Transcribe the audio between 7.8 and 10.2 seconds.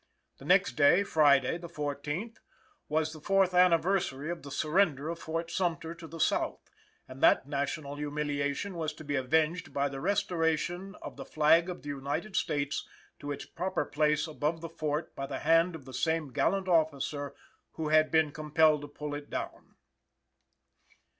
humiliation was to be avenged by the